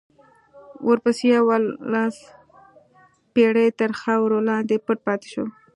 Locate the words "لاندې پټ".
4.49-4.97